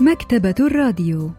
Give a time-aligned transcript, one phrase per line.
[0.00, 1.30] مكتبة الراديو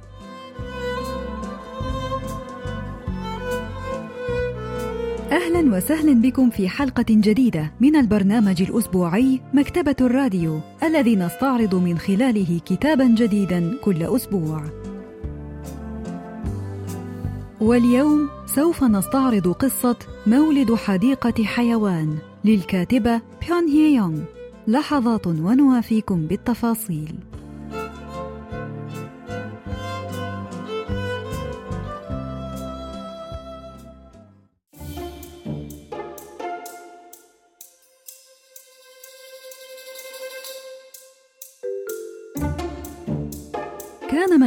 [5.32, 12.60] أهلا وسهلا بكم في حلقة جديدة من البرنامج الأسبوعي مكتبة الراديو الذي نستعرض من خلاله
[12.66, 14.64] كتابا جديدا كل أسبوع.
[17.62, 19.98] واليوم سوف نستعرض قصة
[20.28, 24.20] مولد حديقة حيوان للكاتبة بيون هي يونغ.
[24.68, 27.16] لحظات ونوافيكم بالتفاصيل.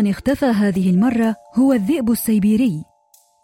[0.01, 2.85] من اختفى هذه المرة هو الذئب السيبيري.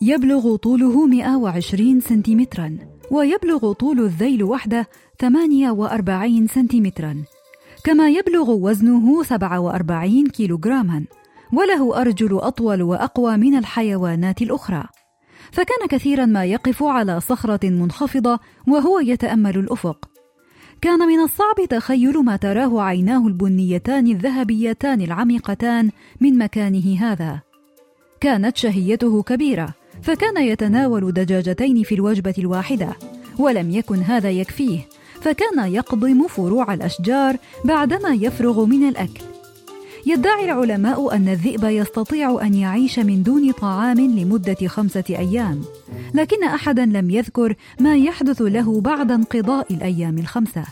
[0.03, 2.79] يبلغ طوله 120 سنتيمترا
[3.11, 4.87] ويبلغ طول الذيل وحده
[5.21, 7.25] 48 سنتيمترا.
[7.85, 11.05] كما يبلغ وزنه 47 كيلوغراما
[11.53, 14.85] وله أرجل أطول وأقوى من الحيوانات الأخرى.
[15.53, 20.16] فكان كثيرا ما يقف على صخرة منخفضة وهو يتأمل الأفق.
[20.81, 27.41] كان من الصعب تخيل ما تراه عيناه البنيتان الذهبيتان العميقتان من مكانه هذا.
[28.21, 29.69] كانت شهيته كبيرة
[30.03, 32.97] فكان يتناول دجاجتين في الوجبة الواحدة
[33.39, 34.81] ولم يكن هذا يكفيه
[35.21, 39.36] فكان يقضم فروع الأشجار بعدما يفرغ من الأكل.
[40.07, 45.61] يدعي العلماء أن الذئب يستطيع أن يعيش من دون طعام لمدة خمسة أيام
[46.15, 50.65] لكن أحدا لم يذكر ما يحدث له بعد انقضاء الأيام الخمسة.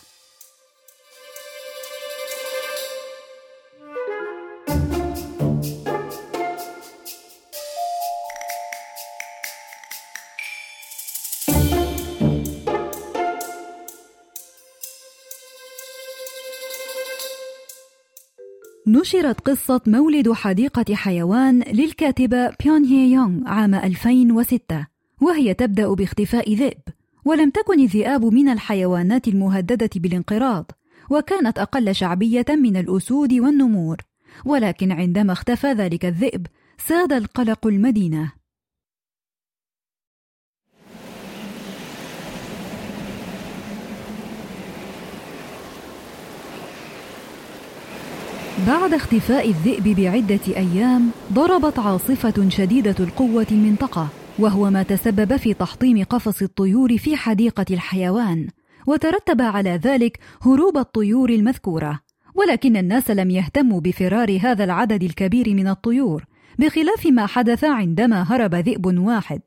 [18.94, 24.86] نشرت قصة مولد حديقة حيوان للكاتبة بيون هي يونغ عام 2006
[25.20, 26.78] وهي تبدأ باختفاء ذئب.
[27.24, 30.70] ولم تكن الذئاب من الحيوانات المهددة بالانقراض
[31.10, 33.96] وكانت أقل شعبية من الأسود والنمور.
[34.44, 36.46] ولكن عندما اختفى ذلك الذئب
[36.78, 38.32] ساد القلق المدينة.
[48.66, 54.08] بعد اختفاء الذئب بعدة أيام ضربت عاصفة شديدة القوة المنطقة
[54.38, 58.48] وهو ما تسبب في تحطيم قفص الطيور في حديقة الحيوان
[58.86, 62.00] وترتب على ذلك هروب الطيور المذكورة.
[62.34, 66.24] ولكن الناس لم يهتموا بفرار هذا العدد الكبير من الطيور
[66.58, 69.40] بخلاف ما حدث عندما هرب ذئب واحد.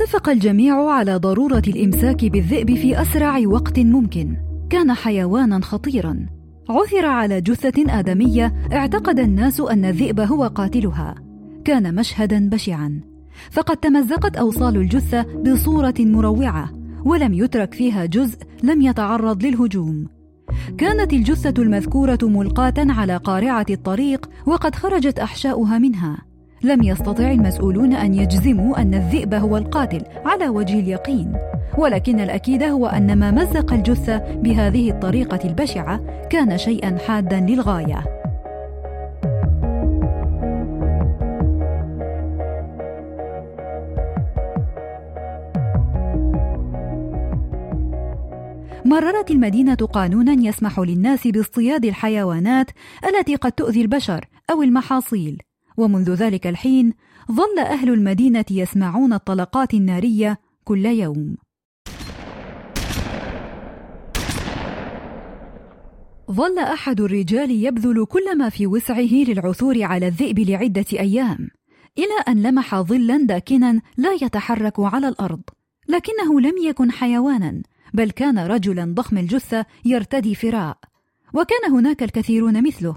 [0.00, 4.36] اتفق الجميع على ضرورة الإمساك بالذئب في أسرع وقت ممكن.
[4.70, 6.26] كان حيوانا خطيرا.
[6.68, 8.54] عثر على جثة آدمية.
[8.72, 11.14] اعتقد الناس أن الذئب هو قاتلها.
[11.64, 13.00] كان مشهدا بشعا.
[13.50, 16.70] فقد تمزقت أوصال الجثة بصورة مروعة
[17.04, 20.06] ولم يترك فيها جزء لم يتعرض للهجوم.
[20.78, 26.29] كانت الجثة المذكورة ملقاة على قارعة الطريق وقد خرجت أحشاؤها منها.
[26.62, 31.32] لم يستطع المسؤولون أن يجزموا أن الذئب هو القاتل على وجه اليقين.
[31.78, 36.00] ولكن الأكيد هو أن ما مزق الجثة بهذه الطريقة البشعة
[36.30, 38.04] كان شيئا حادا للغاية.
[48.84, 52.70] مررت المدينة قانونا يسمح للناس باصطياد الحيوانات
[53.08, 55.42] التي قد تؤذي البشر أو المحاصيل،
[55.80, 56.92] ومنذ ذلك الحين
[57.32, 61.36] ظل أهل المدينة يسمعون الطلقات النارية كل يوم.
[66.30, 71.48] ظل أحد الرجال يبذل كل ما في وسعه للعثور على الذئب لعدة أيام،
[71.98, 75.42] إلى أن لمح ظلا داكنا لا يتحرك على الأرض،
[75.88, 77.62] لكنه لم يكن حيوانا،
[77.94, 80.78] بل كان رجلا ضخم الجثة يرتدي فراء،
[81.34, 82.96] وكان هناك الكثيرون مثله،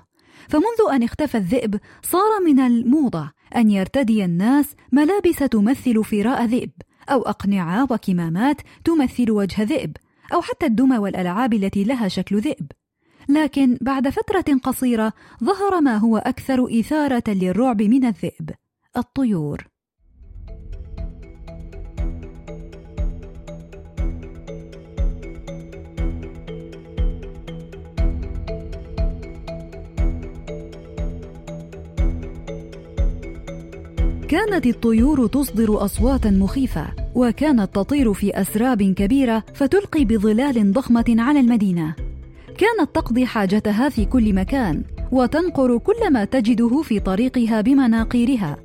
[0.49, 6.71] فمنذ أن اختفى الذئب صار من الموضة أن يرتدي الناس ملابس تمثل فراء ذئب
[7.09, 9.97] أو أقنعة وكمامات تمثل وجه ذئب
[10.33, 12.71] أو حتى الدمى والألعاب التي لها شكل ذئب.
[13.29, 15.13] لكن بعد فترة قصيرة
[15.43, 18.49] ظهر ما هو أكثر إثارة للرعب من الذئب
[18.97, 19.72] الطيور.
[34.33, 36.85] كانت الطيور تصدر أصواتا مخيفة
[37.15, 41.95] وكانت تطير في أسراب كبيرة فتلقي بظلال ضخمة على المدينة
[42.57, 48.57] كانت تقضي حاجتها في كل مكان وتنقر كل ما تجده في طريقها بمناقيرها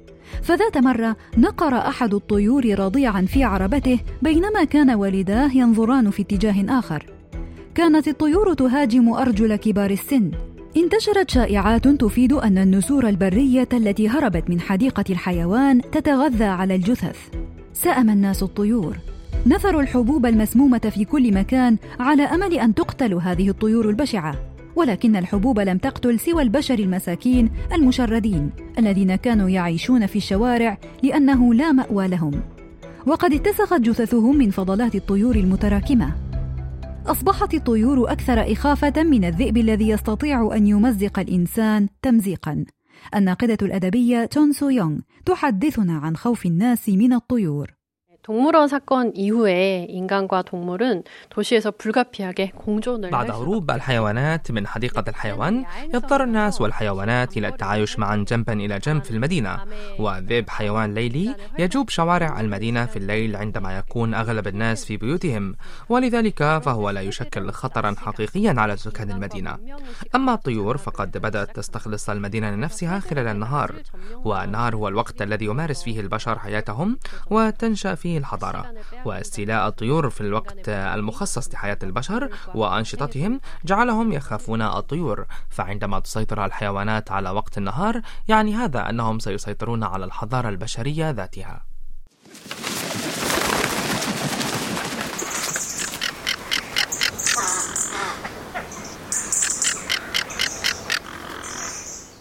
[0.42, 7.06] فذات مرة نقر أحد الطيور رضيعا في عربته بينما كان والداه ينظران في اتجاه آخر.
[7.74, 10.30] كانت الطيور تهاجم أرجل كبار السن.
[10.76, 17.18] انتشرت شائعات تفيد أن النسور البرية التي هربت من حديقة الحيوان تتغذى على الجثث.
[17.72, 18.96] سأم الناس الطيور.
[19.46, 24.34] نثروا الحبوب المسمومة في كل مكان على أمل أن تقتل هذه الطيور البشعة.
[24.76, 31.72] ولكن الحبوب لم تقتل سوى البشر المساكين المشردين الذين كانوا يعيشون في الشوارع لأنه لا
[31.72, 32.40] مأوى لهم
[33.06, 36.27] وقد اتسخت جثثهم من فضلات الطيور المتراكمة
[37.08, 42.64] أصبحت الطيور أكثر إخافة من الذئب الذي يستطيع أن يمزق الإنسان تمزيقا.
[43.14, 47.77] الناقدة الأدبية تون سو يونغ تحدثنا عن خوف الناس من الطيور.
[48.23, 56.23] 동물원 사건 이후에 인간과 동물은 도시에서 불가피하게 공존을 بعد هروب الحيوانات من حديقة الحيوان يضطر
[56.23, 59.59] الناس والحيوانات إلى التعايش معا جنبا إلى جنب في المدينة
[59.99, 65.55] والذئب حيوان ليلي يجوب شوارع المدينة في الليل عندما يكون أغلب الناس في بيوتهم
[65.89, 69.57] ولذلك فهو لا يشكل خطرا حقيقيا على سكان المدينة
[70.15, 73.73] أما الطيور فقد بدأت تستخلص المدينة لنفسها خلال النهار
[74.23, 76.97] والنهار هو الوقت الذي يمارس فيه البشر حياتهم
[77.29, 78.74] وتنشأ فيه الحضارة
[79.04, 85.26] واستيلاء الطيور في الوقت المخصص لحياة البشر وأنشطتهم جعلهم يخافون الطيور.
[85.48, 91.64] فعندما تسيطر الحيوانات على وقت النهار يعني هذا أنهم سيسيطرون على الحضارة البشرية ذاتها.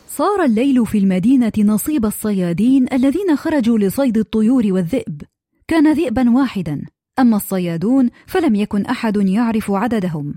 [0.08, 5.22] صار الليل في المدينة نصيب الصيادين الذين خرجوا لصيد الطيور والذئب.
[5.68, 6.82] كان ذئبا واحدا
[7.20, 10.36] أما الصيادون فلم يكن أحد يعرف عددهم.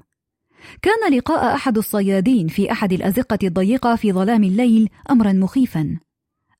[0.82, 5.98] كان لقاء أحد الصيادين في أحد الأزقة الضيقة في ظلام الليل امرا مخيفا.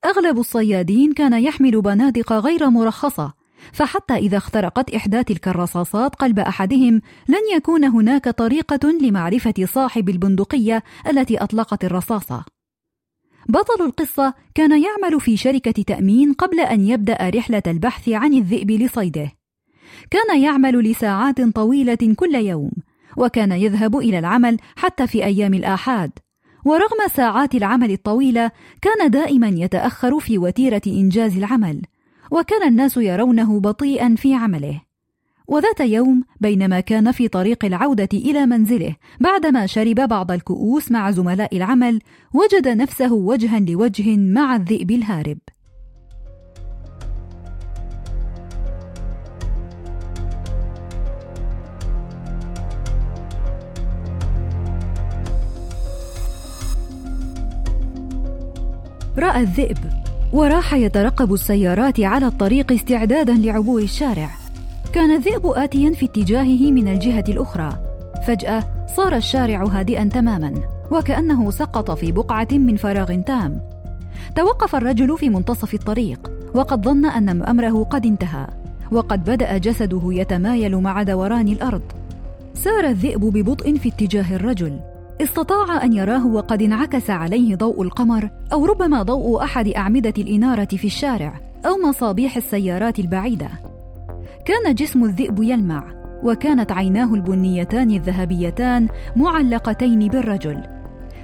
[0.05, 3.33] أغلب الصيادين كان يحمل بنادق غير مرخصة
[3.71, 10.83] فحتى إذا اخترقت إحدى تلك الرصاصات قلب أحدهم لن يكون هناك طريقة لمعرفة صاحب البندقية
[11.07, 12.45] التي أطلقت الرصاصة.
[13.49, 19.31] بطل القصة كان يعمل في شركة تأمين قبل أن يبدأ رحلة البحث عن الذئب لصيده.
[20.11, 22.71] كان يعمل لساعات طويلة كل يوم،
[23.17, 26.11] وكان يذهب إلى العمل حتى في أيام الآحاد.
[26.65, 28.51] ورغم ساعات العمل الطويلة،
[28.81, 31.81] كان دائما يتأخر في وتيرة إنجاز العمل،
[32.31, 34.81] وكان الناس يرونه بطيئا في عمله.
[35.51, 41.57] وذات يوم بينما كان في طريق العودة إلى منزله بعدما شرب بعض الكؤوس مع زملاء
[41.57, 41.99] العمل
[42.33, 45.37] وجد نفسه وجها لوجه مع الذئب الهارب.
[59.17, 59.77] رأى الذئب
[60.33, 64.40] وراح يترقب السيارات على الطريق استعدادا لعبور الشارع.
[64.93, 67.69] كان الذئب آتيا في اتجاهه من الجهة الأخرى.
[68.27, 68.63] فجأة
[68.95, 70.53] صار الشارع هادئا تماما
[70.91, 73.61] وكأنه سقط في بقعة من فراغ تام.
[74.35, 78.47] توقف الرجل في منتصف الطريق وقد ظن أن أمره قد انتهى
[78.91, 81.81] وقد بدأ جسده يتمايل مع دوران الأرض.
[82.53, 84.79] سار الذئب ببطء في اتجاه الرجل.
[85.21, 90.87] استطاع أن يراه وقد انعكس عليه ضوء القمر أو ربما ضوء أحد أعمدة الإنارة في
[90.87, 93.70] الشارع أو مصابيح السيارات البعيدة.
[94.45, 95.83] كان جسم الذئب يلمع
[96.23, 100.63] وكانت عيناه البنيتان الذهبيتان معلقتين بالرجل.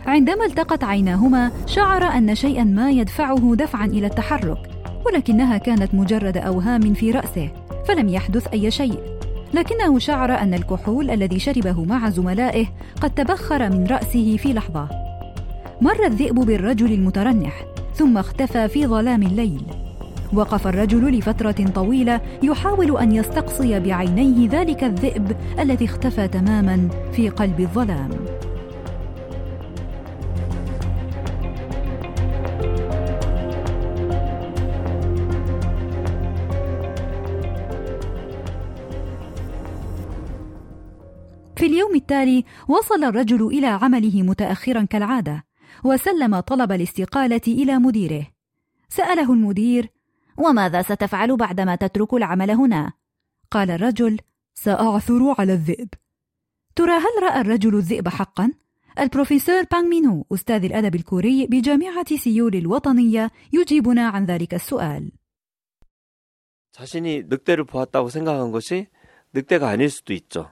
[0.05, 4.57] عندما التقت عيناهما شعر أن شيئا ما يدفعه دفعا إلى التحرك
[5.05, 7.49] ولكنها كانت مجرد أوهام في رأسه
[7.87, 8.99] فلم يحدث أي شيء.
[9.53, 12.65] لكنه شعر أن الكحول الذي شربه مع زملائه
[13.01, 14.89] قد تبخر من رأسه في لحظة.
[15.81, 19.86] مر الذئب بالرجل المترنح ثم اختفى في ظلام الليل.
[20.33, 27.59] وقف الرجل لفترة طويلة يحاول أن يستقصي بعينيه ذلك الذئب الذي اختفى تماما في قلب
[27.59, 28.09] الظلام.
[41.55, 45.45] في اليوم التالي وصل الرجل إلى عمله متأخرا كالعادة،
[45.83, 48.27] وسلم طلب الاستقالة إلى مديره.
[48.89, 49.96] سأله المدير
[50.38, 52.92] وماذا ستفعل بعدما تترك العمل هنا
[53.50, 54.18] قال الرجل
[54.54, 55.88] ساعثر على الذئب
[56.76, 58.52] ترى هل راى الرجل الذئب حقا
[58.98, 65.12] البروفيسور بانغ مينو أستاذ الأدب الكوري بجامعة سيول الوطنية يجيبنا عن ذلك السؤال
[66.72, 68.86] 자신이 늑대를 보았다고 생각한 것이
[69.34, 70.50] 늑대가 아닐 수도 있죠.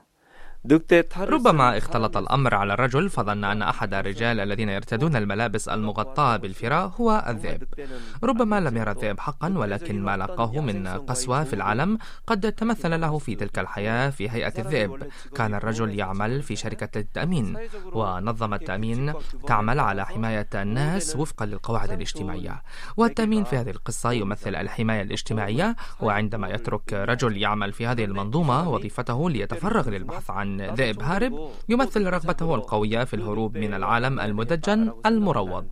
[1.16, 7.24] ربما اختلط الأمر على الرجل فظن أن أحد الرجال الذين يرتدون الملابس المغطاة بالفراء هو
[7.28, 7.62] الذئب.
[8.24, 13.18] ربما لم يرى الذئب حقا ولكن ما لقاه من قسوة في العالم قد تمثل له
[13.18, 15.02] في تلك الحياة في هيئة الذئب.
[15.34, 17.56] كان الرجل يعمل في شركة التأمين
[17.92, 19.12] ونظم التأمين
[19.46, 22.62] تعمل على حماية الناس وفقا للقواعد الاجتماعية.
[22.96, 29.30] والتأمين في هذه القصة يمثل الحماية الاجتماعية وعندما يترك رجل يعمل في هذه المنظومة وظيفته
[29.30, 35.66] ليتفرغ للبحث عن ذئب هارب يمثل رغبته القوية في الهروب من العالم المدجن المروض.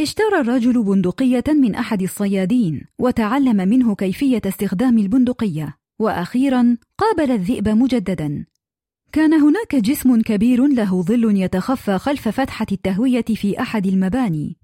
[0.00, 8.46] اشترى الرجل بندقية من أحد الصيادين وتعلم منه كيفية استخدام البندقية وأخيرا قابل الذئب مجددا.
[9.12, 14.56] كان هناك جسم كبير له ظل يتخفى خلف فتحة التهوية في أحد المباني.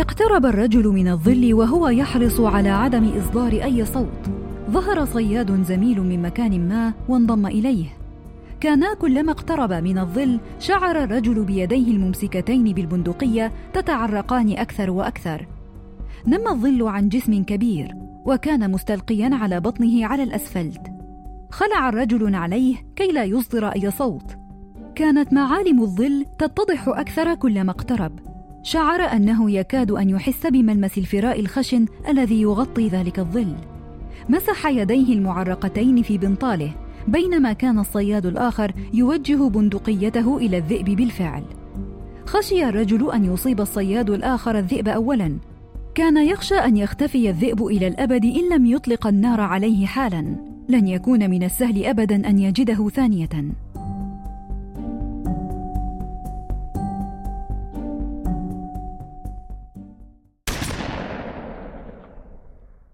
[0.00, 4.30] اقترب الرجل من الظل وهو يحرص على عدم إصدار أي صوت.
[4.70, 7.86] ظهر صياد زميل من مكان ما وانضم إليه.
[8.60, 15.46] كانا كلما اقترب من الظل شعر الرجل بيديه الممسكتين بالبندقية تتعرقان أكثر وأكثر.
[16.26, 17.94] نم الظل عن جسم كبير
[18.26, 20.82] وكان مستلقيا على بطنه على الأسفلت.
[21.50, 24.36] خلع الرجل عليه كي لا يصدر أي صوت.
[24.94, 28.27] كانت معالم الظل تتضح أكثر كلما اقترب.
[28.62, 33.54] شعر أنه يكاد أن يحس بملمس الفراء الخشن الذي يغطي ذلك الظل.
[34.28, 36.72] مسح يديه المعرقتين في بنطاله
[37.08, 41.42] بينما كان الصياد الآخر يوجه بندقيته إلى الذئب بالفعل.
[42.26, 45.38] خشي الرجل أن يصيب الصياد الآخر الذئب اولا.
[45.94, 50.36] كان يخشى أن يختفي الذئب إلى الأبد إن لم يطلق النار عليه حالا.
[50.68, 53.28] لن يكون من السهل ابدا أن يجده ثانية.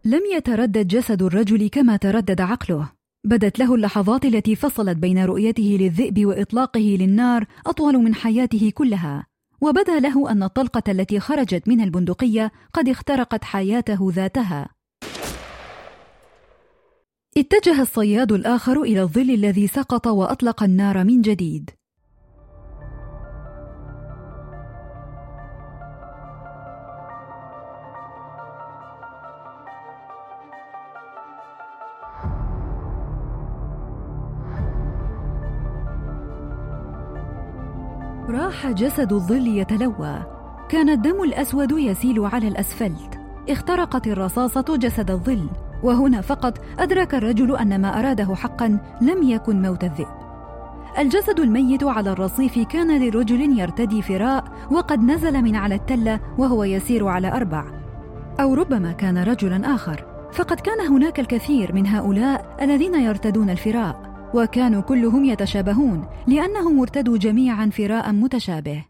[0.07, 2.93] لم يتردد جسد الرجل كما تردد عقله.
[3.25, 9.27] بدت له اللحظات التي فصلت بين رؤيته للذئب وإطلاقه للنار أطول من حياته كلها.
[9.61, 14.69] وبدأ له أن الطلقة التي خرجت من البندقية قد اخترقت حياته ذاتها.
[17.37, 21.71] اتجه الصياد الآخر إلى الظل الذي سقط وأطلق النار من جديد.
[38.35, 40.23] راح جسد الظل يتلوى.
[40.69, 43.21] كان الدم الأسود يسيل على الأسفلت.
[43.49, 45.49] اخترقت الرصاصة جسد الظل.
[45.83, 50.07] وهنا فقط أدرك الرجل أن ما أراده حقا لم يكن موت الذئب.
[50.99, 57.07] الجسد الميت على الرصيف كان لرجل يرتدي فراء وقد نزل من على التلة وهو يسير
[57.07, 57.65] على أربع.
[58.41, 60.05] أو ربما كان رجلا آخر.
[60.33, 64.04] فقد كان هناك الكثير من هؤلاء الذين يرتدون الفراء.
[64.35, 68.85] وكانوا كلهم يتشابهون لأنهم ارتدوا جميعا فراء متشابه.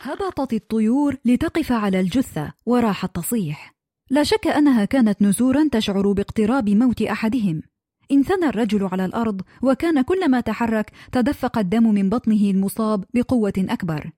[0.00, 3.74] هبطت الطيور لتقف على الجثة وراحت تصيح
[4.10, 7.71] لا شك أنها كانت نسورا تشعر باقتراب موت أحدهم.
[8.12, 14.10] انثنى الرجل على الأرض وكان كلما تحرك تدفق الدم من بطنه المصاب بقوة أكبر.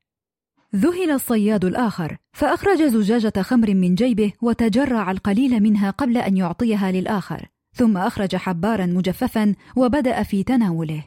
[0.77, 7.49] ذهل الصياد الآخر فأخرج زجاجة خمر من جيبه وتجرع القليل منها قبل أن يعطيها للآخر
[7.75, 11.05] ثم أخرج حبارا مجففا وبدأ في تناوله.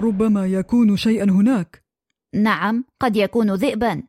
[0.00, 1.84] ربما يكون شيئا هناك.
[2.34, 4.02] نعم قد يكون ذئبا.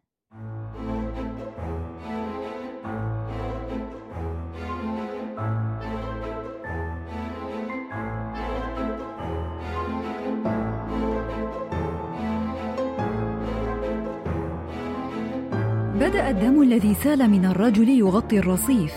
[16.10, 18.94] بدأ الدم الذي سال من الرجل يغطي الرصيف.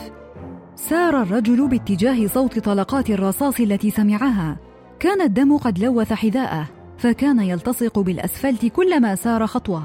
[0.76, 4.56] سار الرجل باتجاه صوت طلقات الرصاص التي سمعها.
[5.00, 9.82] كان الدم قد لوث حذاءه فكان يلتصق بالأسفلت كلما سار خطوة.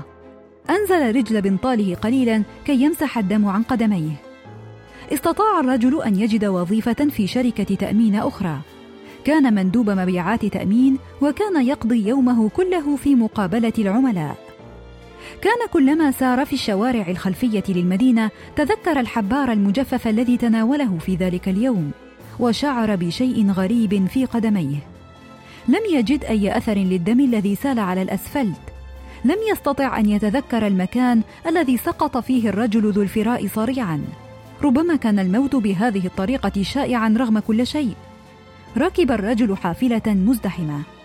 [0.70, 4.16] أنزل رجل بنطاله قليلا كي يمسح الدم عن قدميه.
[5.14, 8.58] استطاع الرجل أن يجد وظيفة في شركة تأمين أخرى.
[9.24, 14.47] كان مندوب مبيعات تأمين وكان يقضي يومه كله في مقابلة العملاء.
[15.42, 21.92] كان كلما سار في الشوارع الخلفية للمدينة تذكر الحبار المجفف الذي تناوله في ذلك اليوم
[22.40, 24.78] وشعر بشيء غريب في قدميه.
[25.68, 28.62] لم يجد أي أثر للدم الذي سال على الأسفلت.
[29.26, 34.02] لم يستطع أن يتذكر المكان الذي سقط فيه الرجل ذو الفراء صريعا.
[34.64, 37.94] ربما كان الموت بهذه الطريقة شائعا رغم كل شيء.
[38.78, 40.97] ركب الرجل حافلة مزدحمة.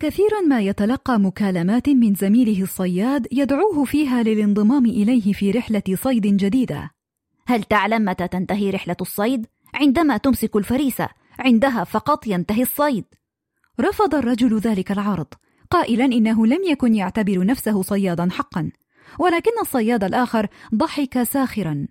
[0.00, 6.90] كثيرا ما يتلقى مكالمات من زميله الصياد يدعوه فيها للانضمام إليه في رحلة صيد جديدة.
[7.46, 13.04] هل تعلم متى تنتهي رحلة الصيد؟ عندما تمسك الفريسة عندها فقط ينتهي الصيد.
[13.80, 15.26] رفض الرجل ذلك العرض
[15.70, 18.70] قائلا إنه لم يكن يعتبر نفسه صيادا حقا
[19.18, 21.86] ولكن الصياد الآخر ضحك ساخرا.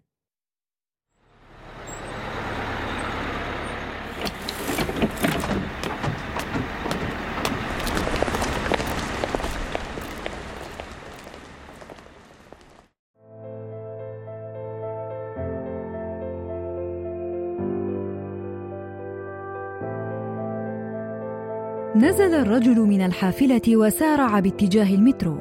[22.00, 25.38] نزل الرجل من الحافلة وسارع باتجاه المترو.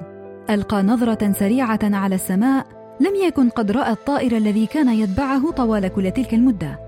[0.50, 2.67] ألقى نظرة سريعة على السماء
[3.00, 6.79] لم يكن قد رأى الطائر الذي كان يتبعه طوال كل تلك المدة.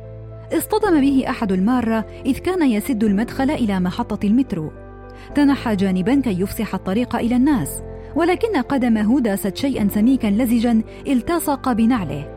[0.53, 4.73] اصطدم به أحد المارة إذ كان يسد المدخل إلى محطة المترو.
[5.35, 7.83] تنحى جانبا كي يفسح الطريق إلى الناس
[8.17, 12.29] ولكن قدمه داست شيئا سميكا لزجا التصق بنعله.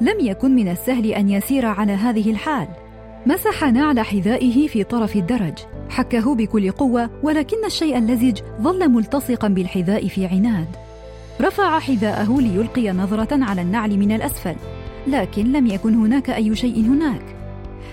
[0.00, 2.68] لم يكن من السهل أن يسير على هذه الحال.
[3.26, 5.58] مسح نعل حذائه في طرف الدرج.
[5.88, 10.68] حكه بكل قوة ولكن الشيء اللزج ظل ملتصقا بالحذاء في عناد.
[11.40, 14.56] رفع حذاءه ليلقي نظرة على النعل من الأسفل.
[15.06, 17.22] لكن لم يكن هناك أي شيء هناك.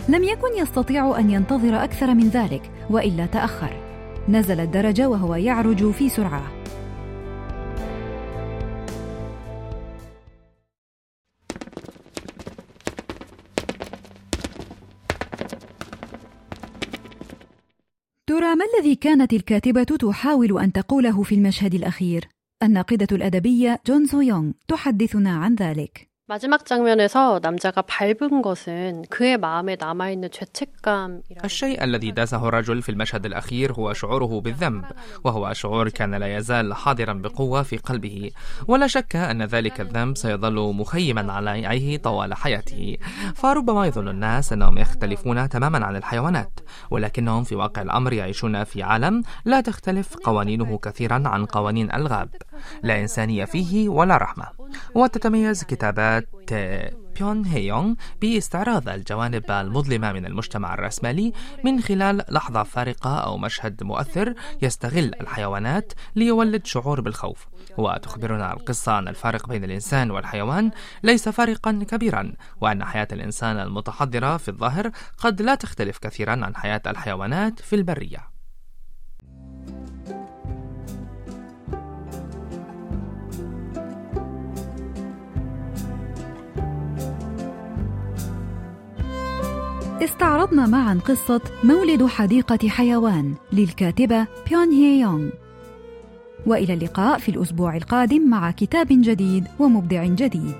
[0.10, 3.74] لم يكن يستطيع أن ينتظر أكثر من ذلك وإلا تأخر.
[4.30, 6.52] نزل الدرج وهو يعرج في سرعة.
[18.58, 22.28] ما الذي كانت الكاتبة تحاول أن تقوله في المشهد الأخير؟
[22.64, 26.10] الناقدة الأدبية جون سو يونغ تحدثنا عن ذلك.
[26.29, 33.27] 마지막 장면에서 남자가 밟은 것은 그의 마음에 남아있는 죄책감이라 الشيء الذي داسه الرجل في المشهد
[33.27, 34.85] الأخير هو شعوره بالذنب
[35.25, 38.31] وهو شعور كان لا يزال حاضرا بقوة في قلبه
[38.69, 42.97] ولا شك أن ذلك الذنب سيظل مخيما عليه طوال حياته
[43.35, 49.23] فربما يظن الناس أنهم يختلفون تماما عن الحيوانات ولكنهم في واقع الأمر يعيشون في عالم
[49.45, 52.29] لا تختلف قوانينه كثيرا عن قوانين الغاب
[52.83, 54.47] لا إنسانية فيه ولا رحمة
[54.95, 56.16] وتتميز كتابات
[57.18, 64.34] بيون هيونغ باستعراض الجوانب المظلمة من المجتمع الرأسمالي من خلال لحظة فارقة أو مشهد مؤثر
[64.62, 67.48] يستغل الحيوانات ليولد شعور بالخوف.
[67.78, 70.72] وتخبرنا القصة أن الفارق بين الإنسان والحيوان
[71.04, 76.82] ليس فارقا كبيرا وأن حياة الإنسان المتحضرة في الظاهر قد لا تختلف كثيرا عن حياة
[76.88, 78.37] الحيوانات في البرية.
[90.18, 95.30] استعرضنا معا قصة مولد حديقة حيوان للكاتبة بيون هي يونغ.
[96.46, 100.56] وإلى اللقاء في الأسبوع القادم مع كتاب جديد ومبدع جديد.